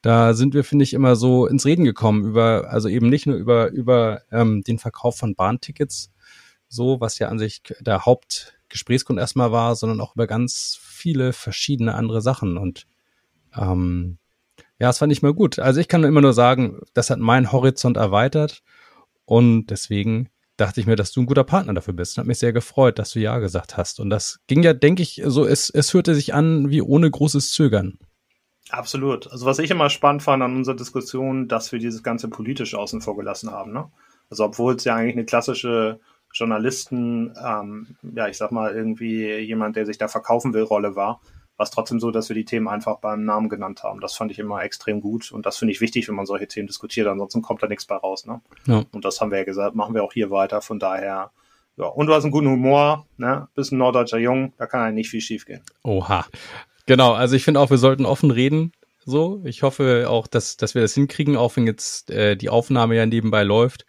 da 0.00 0.32
sind 0.34 0.54
wir, 0.54 0.64
finde 0.64 0.84
ich, 0.84 0.94
immer 0.94 1.16
so 1.16 1.46
ins 1.46 1.66
Reden 1.66 1.84
gekommen 1.84 2.24
über, 2.24 2.68
also 2.70 2.88
eben 2.88 3.08
nicht 3.08 3.26
nur 3.26 3.36
über, 3.36 3.70
über 3.70 4.22
ähm, 4.30 4.62
den 4.62 4.78
Verkauf 4.78 5.18
von 5.18 5.34
Bahntickets, 5.34 6.12
so, 6.68 7.00
was 7.00 7.18
ja 7.18 7.28
an 7.28 7.38
sich 7.38 7.62
der 7.80 8.06
Hauptgesprächsgrund 8.68 9.18
erstmal 9.18 9.50
war, 9.50 9.74
sondern 9.74 10.00
auch 10.00 10.14
über 10.14 10.26
ganz 10.26 10.78
viele 10.82 11.32
verschiedene 11.32 11.94
andere 11.94 12.20
Sachen. 12.20 12.58
Und 12.58 12.86
ähm, 13.56 14.18
ja, 14.78 14.88
das 14.88 14.98
fand 14.98 15.10
ich 15.10 15.22
mal 15.22 15.32
gut. 15.32 15.58
Also 15.58 15.80
ich 15.80 15.88
kann 15.88 16.04
immer 16.04 16.20
nur 16.20 16.34
sagen, 16.34 16.80
das 16.92 17.08
hat 17.08 17.18
meinen 17.18 17.50
Horizont 17.50 17.96
erweitert 17.96 18.62
und 19.24 19.66
deswegen 19.66 20.28
dachte 20.58 20.80
ich 20.80 20.86
mir, 20.86 20.96
dass 20.96 21.12
du 21.12 21.22
ein 21.22 21.26
guter 21.26 21.44
Partner 21.44 21.72
dafür 21.72 21.94
bist. 21.94 22.16
Und 22.16 22.22
hat 22.22 22.26
mich 22.26 22.40
sehr 22.40 22.52
gefreut, 22.52 22.98
dass 22.98 23.12
du 23.12 23.20
ja 23.20 23.38
gesagt 23.38 23.76
hast. 23.76 24.00
Und 24.00 24.10
das 24.10 24.40
ging 24.48 24.62
ja, 24.62 24.74
denke 24.74 25.02
ich, 25.02 25.22
so, 25.24 25.46
es, 25.46 25.70
es 25.70 25.94
hörte 25.94 26.14
sich 26.14 26.34
an 26.34 26.68
wie 26.68 26.82
ohne 26.82 27.10
großes 27.10 27.52
Zögern. 27.52 27.98
Absolut. 28.68 29.30
Also 29.30 29.46
was 29.46 29.60
ich 29.60 29.70
immer 29.70 29.88
spannend 29.88 30.22
fand 30.22 30.42
an 30.42 30.56
unserer 30.56 30.76
Diskussion, 30.76 31.48
dass 31.48 31.72
wir 31.72 31.78
dieses 31.78 32.02
ganze 32.02 32.28
politisch 32.28 32.74
außen 32.74 33.00
vor 33.00 33.16
gelassen 33.16 33.50
haben. 33.50 33.72
Ne? 33.72 33.90
Also 34.28 34.44
obwohl 34.44 34.74
es 34.74 34.84
ja 34.84 34.94
eigentlich 34.94 35.14
eine 35.14 35.24
klassische 35.24 36.00
Journalisten, 36.32 37.34
ähm, 37.44 37.96
ja, 38.14 38.28
ich 38.28 38.36
sag 38.36 38.52
mal, 38.52 38.74
irgendwie 38.74 39.36
jemand, 39.38 39.76
der 39.76 39.86
sich 39.86 39.98
da 39.98 40.08
verkaufen 40.08 40.54
will, 40.54 40.62
Rolle 40.62 40.94
war, 40.96 41.20
war 41.58 41.64
es 41.64 41.70
trotzdem 41.70 41.98
so, 41.98 42.10
dass 42.12 42.28
wir 42.28 42.36
die 42.36 42.44
Themen 42.44 42.68
einfach 42.68 42.98
beim 43.00 43.24
Namen 43.24 43.48
genannt 43.48 43.82
haben. 43.82 44.00
Das 44.00 44.14
fand 44.14 44.30
ich 44.30 44.38
immer 44.38 44.62
extrem 44.62 45.00
gut 45.00 45.32
und 45.32 45.44
das 45.44 45.58
finde 45.58 45.72
ich 45.72 45.80
wichtig, 45.80 46.08
wenn 46.08 46.14
man 46.14 46.24
solche 46.24 46.46
Themen 46.46 46.68
diskutiert. 46.68 47.08
Ansonsten 47.08 47.42
kommt 47.42 47.62
da 47.62 47.66
nichts 47.66 47.84
bei 47.84 47.96
raus. 47.96 48.26
Ne? 48.26 48.40
Ja. 48.66 48.84
Und 48.92 49.04
das 49.04 49.20
haben 49.20 49.32
wir 49.32 49.38
ja 49.38 49.44
gesagt, 49.44 49.74
machen 49.74 49.94
wir 49.94 50.04
auch 50.04 50.12
hier 50.12 50.30
weiter. 50.30 50.62
Von 50.62 50.78
daher, 50.78 51.32
ja. 51.76 51.86
Und 51.86 52.06
du 52.06 52.14
hast 52.14 52.22
einen 52.22 52.32
guten 52.32 52.48
Humor, 52.48 53.06
ne? 53.16 53.48
Bist 53.54 53.72
ein 53.72 53.78
norddeutscher 53.78 54.18
Jung, 54.18 54.52
da 54.56 54.66
kann 54.66 54.82
eigentlich 54.82 54.94
nicht 54.94 55.10
viel 55.10 55.20
schief 55.20 55.46
gehen. 55.46 55.62
Oha. 55.82 56.26
Genau, 56.86 57.12
also 57.12 57.36
ich 57.36 57.44
finde 57.44 57.60
auch, 57.60 57.70
wir 57.70 57.78
sollten 57.78 58.06
offen 58.06 58.30
reden. 58.30 58.72
So, 59.04 59.42
ich 59.44 59.62
hoffe 59.62 60.06
auch, 60.08 60.26
dass, 60.26 60.56
dass 60.56 60.74
wir 60.74 60.82
das 60.82 60.94
hinkriegen, 60.94 61.36
auch 61.36 61.56
wenn 61.56 61.66
jetzt 61.66 62.10
äh, 62.10 62.36
die 62.36 62.50
Aufnahme 62.50 62.94
ja 62.94 63.06
nebenbei 63.06 63.42
läuft. 63.42 63.84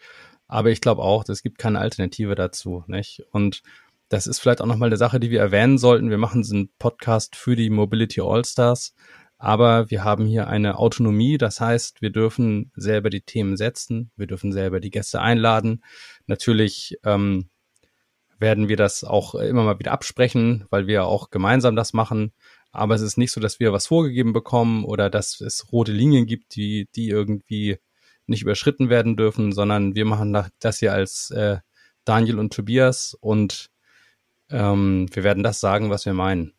Aber 0.50 0.72
ich 0.72 0.82
glaube 0.82 1.04
auch, 1.04 1.24
es 1.30 1.44
gibt 1.44 1.60
keine 1.60 1.80
Alternative 1.80 2.34
dazu, 2.34 2.84
nicht? 2.88 3.24
Und 3.32 3.62
das 4.10 4.26
ist 4.26 4.40
vielleicht 4.40 4.62
auch 4.62 4.66
nochmal 4.66 4.90
eine 4.90 4.98
Sache, 4.98 5.20
die 5.20 5.30
wir 5.30 5.40
erwähnen 5.40 5.78
sollten. 5.78 6.10
Wir 6.10 6.18
machen 6.18 6.44
so 6.44 6.56
einen 6.56 6.70
Podcast 6.80 7.36
für 7.36 7.56
die 7.56 7.70
Mobility 7.70 8.20
All-Stars, 8.20 8.96
aber 9.38 9.92
wir 9.92 10.04
haben 10.04 10.26
hier 10.26 10.48
eine 10.48 10.80
Autonomie. 10.80 11.38
Das 11.38 11.62
heißt, 11.62 12.02
wir 12.02 12.10
dürfen 12.10 12.72
selber 12.76 13.12
die 13.12 13.22
Themen 13.22 13.58
setzen, 13.58 14.10
wir 14.16 14.26
dürfen 14.26 14.52
selber 14.52 14.80
die 14.80 14.90
Gäste 14.90 15.22
einladen. 15.22 15.84
Natürlich 16.26 16.98
ähm, 17.06 17.50
werden 18.40 18.70
wir 18.70 18.78
das 18.78 19.04
auch 19.04 19.36
immer 19.36 19.64
mal 19.64 19.78
wieder 19.78 19.92
absprechen, 19.92 20.66
weil 20.72 20.88
wir 20.88 21.06
auch 21.06 21.30
gemeinsam 21.30 21.76
das 21.76 21.94
machen. 21.94 22.34
Aber 22.72 22.96
es 22.96 23.02
ist 23.02 23.18
nicht 23.18 23.32
so, 23.32 23.40
dass 23.40 23.60
wir 23.60 23.72
was 23.72 23.86
vorgegeben 23.86 24.34
bekommen 24.34 24.84
oder 24.84 25.12
dass 25.12 25.42
es 25.42 25.72
rote 25.72 25.92
Linien 25.92 26.26
gibt, 26.26 26.56
die, 26.56 26.88
die 26.96 27.10
irgendwie 27.10 27.78
nicht 28.30 28.44
überschritten 28.44 28.90
werden 28.90 29.18
dürfen, 29.18 29.52
sondern 29.52 29.96
wir 29.96 30.06
machen 30.06 30.38
das 30.60 30.80
hier 30.80 30.94
als 30.94 31.32
äh, 31.32 31.58
Daniel 32.06 32.40
und 32.40 32.54
Tobias 32.54 33.18
und 33.20 33.70
ähm, 34.50 35.08
wir 35.12 35.24
werden 35.24 35.44
das 35.44 35.60
sagen, 35.60 35.90
was 35.90 36.06
wir 36.06 36.14
meinen. 36.14 36.54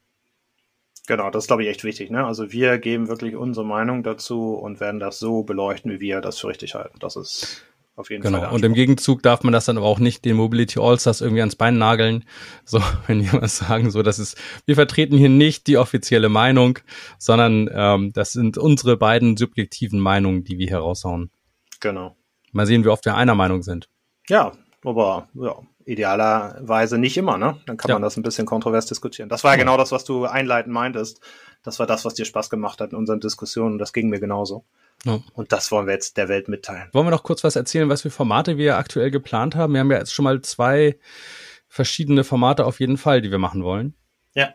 Genau, 1.07 1.31
das 1.31 1.45
ist, 1.45 1.49
glaube 1.49 1.65
ich, 1.65 1.69
echt 1.69 1.83
wichtig. 1.83 2.11
Ne? 2.11 2.25
Also 2.25 2.53
wir 2.53 2.79
geben 2.79 3.09
wirklich 3.09 3.35
unsere 3.35 3.67
Meinung 3.67 4.03
dazu 4.03 4.55
und 4.55 4.79
werden 4.79 5.01
das 5.01 5.19
so 5.19 5.43
beleuchten, 5.43 5.91
wie 5.91 6.01
wir 6.01 6.21
das 6.21 6.39
für 6.39 6.49
richtig 6.49 6.75
halten. 6.75 6.99
Das 7.01 7.17
ist 7.17 7.65
auf 7.97 8.11
jeden 8.11 8.23
genau. 8.23 8.39
Fall. 8.39 8.47
Genau. 8.47 8.55
Und 8.55 8.65
im 8.65 8.75
Gegenzug 8.75 9.23
darf 9.23 9.43
man 9.43 9.53
das 9.53 9.65
dann 9.65 9.77
aber 9.77 9.87
auch 9.87 9.99
nicht 9.99 10.25
den 10.25 10.37
Mobility 10.37 10.79
Allstars 10.79 11.21
irgendwie 11.21 11.41
ans 11.41 11.57
Bein 11.57 11.79
nageln. 11.79 12.25
So, 12.65 12.81
wenn 13.07 13.27
was 13.33 13.59
sagen, 13.59 13.91
so, 13.91 14.03
das 14.03 14.19
ist, 14.19 14.37
wir 14.67 14.77
vertreten 14.77 15.17
hier 15.17 15.29
nicht 15.29 15.67
die 15.67 15.79
offizielle 15.79 16.29
Meinung, 16.29 16.79
sondern 17.19 17.69
ähm, 17.73 18.13
das 18.13 18.33
sind 18.33 18.57
unsere 18.57 18.97
beiden 18.97 19.37
subjektiven 19.37 19.99
Meinungen, 19.99 20.45
die 20.45 20.59
wir 20.59 20.69
hier 20.69 20.79
raushauen. 20.79 21.31
Genau. 21.81 22.17
Mal 22.53 22.67
sehen, 22.67 22.85
wie 22.85 22.89
oft 22.89 23.05
wir 23.05 23.15
einer 23.15 23.35
Meinung 23.35 23.63
sind. 23.63 23.89
Ja, 24.29 24.53
aber 24.85 25.29
ja, 25.35 25.57
idealerweise 25.85 26.99
nicht 26.99 27.17
immer, 27.17 27.37
ne? 27.37 27.61
Dann 27.67 27.77
kann 27.77 27.89
ja. 27.89 27.95
man 27.95 28.03
das 28.03 28.17
ein 28.17 28.23
bisschen 28.23 28.47
kontrovers 28.47 28.87
diskutieren. 28.87 29.29
Das 29.29 29.45
war 29.45 29.53
ja 29.53 29.59
genau 29.59 29.77
das, 29.77 29.93
was 29.93 30.05
du 30.05 30.25
einleitend 30.25 30.73
meintest. 30.73 31.21
Das 31.63 31.79
war 31.79 31.87
das, 31.87 32.05
was 32.05 32.15
dir 32.15 32.25
Spaß 32.25 32.51
gemacht 32.51 32.81
hat 32.81 32.93
in 32.93 32.99
unseren 32.99 33.21
Diskussionen. 33.21 33.79
Das 33.79 33.93
ging 33.93 34.09
mir 34.09 34.21
genauso. 34.21 34.65
Ja. 35.05 35.21
Und 35.35 35.53
das 35.53 35.71
wollen 35.73 35.87
wir 35.87 35.95
jetzt 35.95 36.17
der 36.17 36.29
Welt 36.29 36.49
mitteilen. 36.49 36.89
Wollen 36.93 37.07
wir 37.07 37.11
noch 37.11 37.23
kurz 37.23 37.43
was 37.45 37.57
erzählen, 37.57 37.89
was 37.89 38.03
für 38.03 38.11
Formate 38.11 38.57
wir 38.57 38.77
aktuell 38.77 39.11
geplant 39.11 39.57
haben? 39.57 39.73
Wir 39.73 39.81
haben 39.81 39.91
ja 39.91 39.99
jetzt 39.99 40.13
schon 40.13 40.25
mal 40.25 40.41
zwei 40.43 40.99
verschiedene 41.69 42.25
Formate 42.25 42.67
auf 42.67 42.81
jeden 42.81 42.99
Fall, 42.99 43.23
die 43.23 43.31
wir 43.31 43.39
machen 43.39 43.65
wollen. 43.65 43.95
Ja, 44.35 44.55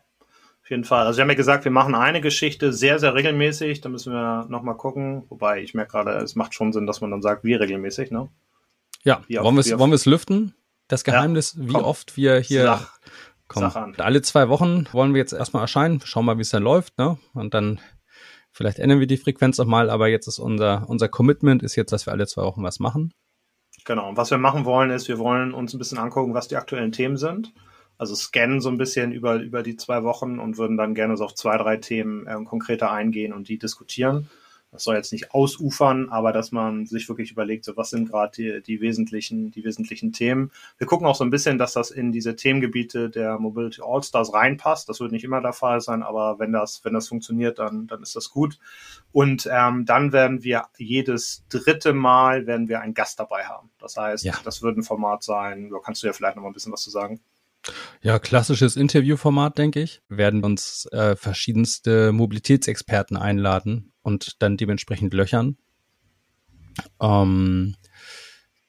auf 0.66 0.70
jeden 0.72 0.84
Fall. 0.84 1.06
Also 1.06 1.18
wir 1.18 1.22
haben 1.22 1.30
ja 1.30 1.36
gesagt, 1.36 1.64
wir 1.64 1.72
machen 1.72 1.94
eine 1.94 2.22
Geschichte 2.22 2.74
sehr, 2.74 2.98
sehr 2.98 3.14
regelmäßig. 3.14 3.82
Da 3.82 3.90
müssen 3.90 4.12
wir 4.12 4.48
nochmal 4.50 4.76
gucken. 4.76 5.24
Wobei 5.30 5.62
ich 5.62 5.76
merke 5.76 5.92
gerade, 5.92 6.12
es 6.18 6.36
macht 6.36 6.56
schon 6.56 6.74
Sinn, 6.74 6.88
dass 6.88 7.02
man 7.02 7.12
dann 7.12 7.22
sagt, 7.22 7.44
wie 7.44 7.54
regelmäßig, 7.54 8.10
ne? 8.10 8.30
Ja, 9.04 9.22
wie 9.28 9.38
wollen 9.38 9.56
wir 9.56 9.80
wollen 9.80 9.92
wir 9.92 9.96
es 9.96 10.08
lüften? 10.08 10.56
Das 10.88 11.04
Geheimnis, 11.04 11.56
ja, 11.56 11.70
wie 11.70 11.76
oft 11.76 12.18
wir 12.18 12.40
hier 12.40 12.64
Sach, 12.64 13.00
kommen. 13.48 13.96
Alle 14.00 14.24
zwei 14.24 14.50
Wochen 14.50 14.88
wollen 14.92 15.14
wir 15.14 15.20
jetzt 15.20 15.34
erstmal 15.34 15.62
erscheinen. 15.62 16.02
Schauen 16.04 16.26
mal, 16.26 16.38
wie 16.38 16.42
es 16.42 16.50
dann 16.50 16.64
läuft, 16.64 16.98
ne? 16.98 17.20
Und 17.34 17.54
dann 17.54 17.80
Vielleicht 18.56 18.80
ändern 18.80 19.02
wir 19.02 19.08
die 19.08 19.18
Frequenz 19.18 19.58
nochmal, 19.58 19.90
aber 19.90 20.08
jetzt 20.08 20.28
ist 20.28 20.40
unser, 20.40 20.86
unser 20.88 21.10
Commitment 21.10 21.62
ist 21.62 21.76
jetzt, 21.76 21.92
dass 21.92 22.06
wir 22.06 22.14
alle 22.14 22.26
zwei 22.26 22.44
Wochen 22.44 22.64
was 22.64 22.80
machen. 22.80 23.14
Genau. 23.84 24.08
Und 24.08 24.16
was 24.16 24.32
wir 24.32 24.38
machen 24.38 24.64
wollen, 24.64 24.92
ist, 24.92 25.10
wir 25.10 25.20
wollen 25.20 25.54
uns 25.54 25.74
ein 25.74 25.78
bisschen 25.78 25.98
angucken, 25.98 26.34
was 26.34 26.48
die 26.48 26.56
aktuellen 26.56 26.94
Themen 26.94 27.18
sind. 27.18 27.54
Also 27.98 28.16
scannen 28.16 28.62
so 28.62 28.70
ein 28.70 28.78
bisschen 28.78 29.12
über, 29.12 29.36
über 29.36 29.64
die 29.64 29.78
zwei 29.78 30.04
Wochen 30.04 30.40
und 30.40 30.58
würden 30.58 30.78
dann 30.78 30.96
gerne 30.96 31.18
so 31.18 31.26
auf 31.26 31.36
zwei, 31.36 31.58
drei 31.58 31.78
Themen 31.78 32.28
äh, 32.28 32.36
konkreter 32.44 32.92
eingehen 32.92 33.34
und 33.34 33.48
die 33.48 33.58
diskutieren 33.58 34.30
das 34.76 34.84
soll 34.84 34.96
jetzt 34.96 35.12
nicht 35.12 35.34
ausufern, 35.34 36.10
aber 36.10 36.34
dass 36.34 36.52
man 36.52 36.86
sich 36.86 37.08
wirklich 37.08 37.32
überlegt, 37.32 37.66
so 37.66 37.76
was 37.78 37.90
sind 37.90 38.10
gerade 38.10 38.32
die, 38.36 38.62
die 38.62 38.82
wesentlichen, 38.82 39.50
die 39.52 39.64
wesentlichen 39.64 40.12
Themen. 40.12 40.52
Wir 40.78 40.86
gucken 40.86 41.08
auch 41.08 41.16
so 41.16 41.24
ein 41.24 41.30
bisschen, 41.30 41.58
dass 41.58 41.74
das 41.74 41.92
in 41.92 42.12
diese 42.12 42.36
Themengebiete 42.36 43.10
der 43.10 43.40
Mobility 43.40 43.82
All-Stars 43.84 44.34
reinpasst. 44.34 44.88
Das 44.90 45.00
wird 45.00 45.12
nicht 45.12 45.24
immer 45.24 45.42
der 45.42 45.54
Fall 45.54 45.82
sein, 45.82 46.04
aber 46.04 46.40
wenn 46.40 46.52
das, 46.52 46.84
wenn 46.84 46.94
das 46.94 47.08
funktioniert, 47.08 47.58
dann, 47.58 47.88
dann 47.88 48.02
ist 48.04 48.16
das 48.16 48.30
gut. 48.30 48.60
Und 49.12 49.50
ähm, 49.52 49.86
dann 49.86 50.12
werden 50.12 50.44
wir 50.44 50.66
jedes 50.78 51.46
dritte 51.48 51.94
Mal 51.94 52.46
werden 52.46 52.68
wir 52.68 52.82
einen 52.82 52.94
Gast 52.94 53.20
dabei 53.20 53.46
haben. 53.46 53.72
Das 53.80 53.96
heißt, 53.96 54.26
ja. 54.26 54.34
das 54.44 54.62
wird 54.62 54.78
ein 54.78 54.84
Format 54.84 55.24
sein. 55.24 55.70
Da 55.70 55.78
kannst 55.80 56.04
du 56.04 56.08
ja 56.08 56.14
vielleicht 56.14 56.36
noch 56.36 56.44
mal 56.44 56.50
ein 56.50 56.54
bisschen 56.54 56.74
was 56.74 56.84
zu 56.84 56.90
sagen. 56.90 57.22
Ja, 58.02 58.20
klassisches 58.20 58.76
Interviewformat, 58.76 59.58
denke 59.58 59.82
ich. 59.82 60.02
Werden 60.10 60.44
uns 60.44 60.88
äh, 60.92 61.16
verschiedenste 61.16 62.12
Mobilitätsexperten 62.12 63.18
einladen 63.18 63.94
und 64.02 64.42
dann 64.42 64.58
dementsprechend 64.58 65.14
löchern. 65.14 65.58
Ähm, 67.02 67.76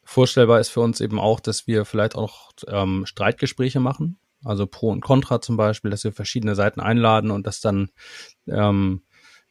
vorstellbar 0.04 0.60
ist 0.60 0.70
für 0.70 0.80
uns 0.80 1.00
eben 1.00 1.18
auch, 1.18 1.40
dass 1.40 1.66
wir 1.66 1.84
vielleicht 1.84 2.14
auch 2.14 2.52
ähm, 2.68 3.04
Streitgespräche 3.04 3.80
machen, 3.80 4.18
also 4.44 4.66
Pro 4.66 4.90
und 4.90 5.00
Contra 5.00 5.40
zum 5.40 5.56
Beispiel, 5.56 5.90
dass 5.90 6.04
wir 6.04 6.12
verschiedene 6.12 6.54
Seiten 6.54 6.80
einladen 6.80 7.30
und 7.30 7.46
das 7.46 7.60
dann 7.60 7.90
ähm, 8.46 9.02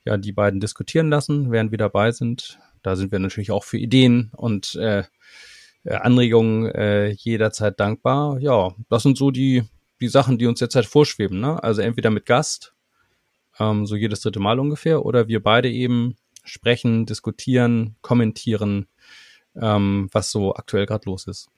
ja 0.06 0.18
die 0.18 0.32
beiden 0.32 0.60
diskutieren 0.60 1.10
lassen, 1.10 1.52
während 1.52 1.72
wir 1.72 1.78
dabei 1.78 2.12
sind. 2.12 2.60
Da 2.82 2.96
sind 2.96 3.12
wir 3.12 3.20
natürlich 3.20 3.52
auch 3.52 3.64
für 3.64 3.78
Ideen 3.78 4.32
und 4.36 4.76
äh, 4.76 5.04
Anregungen 5.90 6.70
äh, 6.72 7.10
jederzeit 7.10 7.80
dankbar. 7.80 8.40
Ja, 8.40 8.74
das 8.90 9.04
sind 9.04 9.18
so 9.18 9.32
die, 9.32 9.64
die 10.02 10.08
Sachen, 10.08 10.38
die 10.38 10.48
uns 10.48 10.60
derzeit 10.60 10.86
vorschweben. 10.86 11.40
Ne? 11.40 11.62
Also 11.64 11.82
entweder 11.82 12.10
mit 12.10 12.26
Gast, 12.26 12.74
ähm, 13.60 13.86
so 13.86 13.96
jedes 13.96 14.22
dritte 14.22 14.40
Mal 14.40 14.60
ungefähr, 14.60 15.06
oder 15.06 15.28
wir 15.28 15.42
beide 15.42 15.70
eben 15.70 16.16
sprechen, 16.44 17.06
diskutieren, 17.06 17.96
kommentieren, 18.02 18.88
ähm, 19.60 20.10
was 20.12 20.32
so 20.32 20.56
aktuell 20.56 20.86
gerade 20.86 21.10
los 21.10 21.28
ist. 21.28 21.50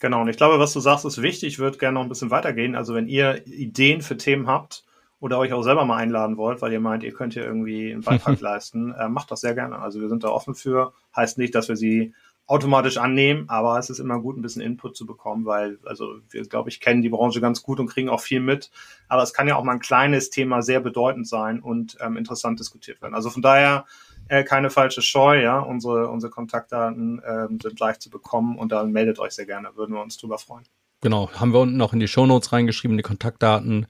Genau, 0.00 0.22
und 0.22 0.28
ich 0.28 0.36
glaube, 0.36 0.58
was 0.58 0.72
du 0.72 0.80
sagst, 0.80 1.04
ist 1.04 1.22
wichtig. 1.22 1.54
Ich 1.54 1.58
würde 1.60 1.78
gerne 1.78 1.94
noch 1.94 2.02
ein 2.02 2.08
bisschen 2.08 2.32
weitergehen. 2.32 2.74
Also 2.74 2.94
wenn 2.94 3.06
ihr 3.06 3.46
Ideen 3.46 4.02
für 4.02 4.16
Themen 4.16 4.48
habt 4.48 4.84
oder 5.20 5.38
euch 5.38 5.52
auch 5.52 5.62
selber 5.62 5.84
mal 5.84 5.96
einladen 5.98 6.36
wollt, 6.36 6.60
weil 6.60 6.72
ihr 6.72 6.80
meint, 6.80 7.04
ihr 7.04 7.12
könnt 7.12 7.34
hier 7.34 7.44
irgendwie 7.44 7.92
einen 7.92 8.02
Beitrag 8.02 8.40
leisten, 8.40 8.92
äh, 8.92 9.08
macht 9.08 9.30
das 9.30 9.42
sehr 9.42 9.54
gerne. 9.54 9.78
Also 9.78 10.00
wir 10.00 10.08
sind 10.08 10.24
da 10.24 10.28
offen 10.30 10.56
für. 10.56 10.92
Heißt 11.14 11.38
nicht, 11.38 11.54
dass 11.54 11.68
wir 11.68 11.76
sie 11.76 12.14
automatisch 12.52 12.98
annehmen, 12.98 13.48
aber 13.48 13.78
es 13.78 13.88
ist 13.88 13.98
immer 13.98 14.20
gut, 14.20 14.36
ein 14.36 14.42
bisschen 14.42 14.60
Input 14.60 14.94
zu 14.94 15.06
bekommen, 15.06 15.46
weil, 15.46 15.78
also 15.86 16.16
wir, 16.28 16.42
glaube 16.42 16.68
ich, 16.68 16.80
kennen 16.80 17.00
die 17.00 17.08
Branche 17.08 17.40
ganz 17.40 17.62
gut 17.62 17.80
und 17.80 17.86
kriegen 17.86 18.10
auch 18.10 18.20
viel 18.20 18.40
mit. 18.40 18.70
Aber 19.08 19.22
es 19.22 19.32
kann 19.32 19.48
ja 19.48 19.56
auch 19.56 19.64
mal 19.64 19.72
ein 19.72 19.80
kleines 19.80 20.28
Thema 20.28 20.60
sehr 20.60 20.80
bedeutend 20.80 21.26
sein 21.26 21.60
und 21.60 21.96
ähm, 22.02 22.18
interessant 22.18 22.60
diskutiert 22.60 23.00
werden. 23.00 23.14
Also 23.14 23.30
von 23.30 23.40
daher 23.40 23.86
äh, 24.28 24.44
keine 24.44 24.68
falsche 24.68 25.00
Scheu, 25.00 25.42
ja. 25.42 25.60
Unsere, 25.60 26.10
unsere 26.10 26.30
Kontaktdaten 26.30 27.22
ähm, 27.26 27.58
sind 27.58 27.80
leicht 27.80 28.02
zu 28.02 28.10
bekommen 28.10 28.58
und 28.58 28.70
dann 28.70 28.92
meldet 28.92 29.18
euch 29.18 29.32
sehr 29.32 29.46
gerne, 29.46 29.70
würden 29.74 29.94
wir 29.94 30.02
uns 30.02 30.18
drüber 30.18 30.36
freuen. 30.36 30.64
Genau, 31.00 31.30
haben 31.32 31.54
wir 31.54 31.60
unten 31.60 31.78
noch 31.78 31.94
in 31.94 32.00
die 32.00 32.08
Shownotes 32.08 32.52
reingeschrieben, 32.52 32.98
die 32.98 33.02
Kontaktdaten. 33.02 33.86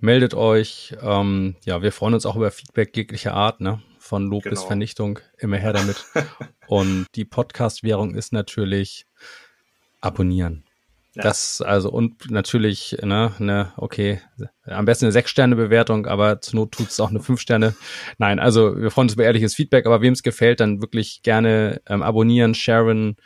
Meldet 0.00 0.34
euch. 0.34 0.94
Ähm, 1.00 1.56
ja, 1.64 1.80
wir 1.80 1.92
freuen 1.92 2.12
uns 2.12 2.26
auch 2.26 2.36
über 2.36 2.50
Feedback 2.50 2.94
jeglicher 2.94 3.32
Art, 3.32 3.62
ne? 3.62 3.80
Von 4.02 4.26
Lob 4.26 4.42
genau. 4.42 4.54
bis 4.54 4.64
Vernichtung, 4.64 5.20
immer 5.38 5.56
her 5.56 5.72
damit. 5.72 6.04
und 6.66 7.06
die 7.14 7.24
Podcast-Währung 7.24 8.14
ist 8.14 8.32
natürlich 8.32 9.06
abonnieren. 10.00 10.64
Ja. 11.14 11.22
Das, 11.22 11.60
also, 11.60 11.90
und 11.90 12.30
natürlich, 12.30 12.96
ne, 13.02 13.32
ne, 13.38 13.72
okay, 13.76 14.20
am 14.64 14.86
besten 14.86 15.04
eine 15.04 15.12
Sechs-Sterne-Bewertung, 15.12 16.06
aber 16.06 16.40
zur 16.40 16.60
Not 16.60 16.72
tut 16.72 16.88
es 16.88 17.00
auch 17.00 17.10
eine 17.10 17.20
Fünf-Sterne. 17.20 17.74
Nein, 18.18 18.38
also 18.38 18.76
wir 18.76 18.90
freuen 18.90 19.06
uns 19.06 19.14
über 19.14 19.24
ehrliches 19.24 19.54
Feedback, 19.54 19.86
aber 19.86 20.00
wem 20.00 20.14
es 20.14 20.22
gefällt, 20.22 20.60
dann 20.60 20.80
wirklich 20.80 21.22
gerne 21.22 21.80
ähm, 21.86 22.02
abonnieren, 22.02 22.54
sharen, 22.54 23.16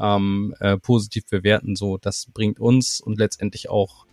ähm, 0.00 0.54
äh, 0.60 0.76
positiv 0.76 1.26
bewerten, 1.26 1.74
so, 1.74 1.98
das 1.98 2.28
bringt 2.32 2.60
uns 2.60 3.00
und 3.00 3.18
letztendlich 3.18 3.70
auch 3.70 4.06